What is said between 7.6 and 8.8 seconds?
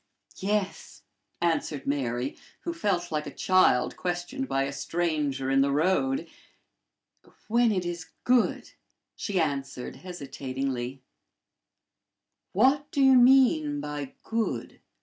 it is good,"